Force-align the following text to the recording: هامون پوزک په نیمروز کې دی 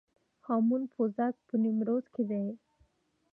هامون 0.45 0.83
پوزک 0.93 1.35
په 1.47 1.55
نیمروز 1.63 2.05
کې 2.13 2.23
دی 2.29 2.45